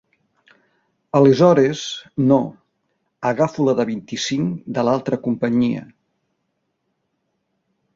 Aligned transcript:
Aleshores 1.19 1.83
no, 2.31 2.39
agafo 3.35 3.69
la 3.69 3.77
de 3.83 3.87
vint-i-cinc 3.93 4.67
de 4.79 4.89
l'altra 4.89 5.25
companyia. 5.31 5.89